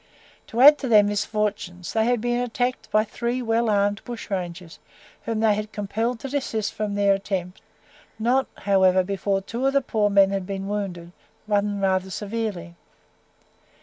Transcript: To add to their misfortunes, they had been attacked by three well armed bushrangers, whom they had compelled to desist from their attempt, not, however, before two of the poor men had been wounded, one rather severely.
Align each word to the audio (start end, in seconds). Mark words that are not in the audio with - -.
To 0.47 0.59
add 0.61 0.79
to 0.79 0.87
their 0.87 1.03
misfortunes, 1.03 1.93
they 1.93 2.05
had 2.05 2.21
been 2.21 2.39
attacked 2.39 2.89
by 2.89 3.03
three 3.03 3.39
well 3.43 3.69
armed 3.69 4.03
bushrangers, 4.03 4.79
whom 5.25 5.41
they 5.41 5.53
had 5.53 5.71
compelled 5.71 6.19
to 6.21 6.27
desist 6.27 6.73
from 6.73 6.95
their 6.95 7.13
attempt, 7.13 7.61
not, 8.17 8.47
however, 8.65 9.03
before 9.03 9.41
two 9.43 9.67
of 9.67 9.73
the 9.73 9.81
poor 9.81 10.09
men 10.09 10.31
had 10.31 10.47
been 10.47 10.67
wounded, 10.67 11.11
one 11.45 11.79
rather 11.79 12.09
severely. 12.09 12.73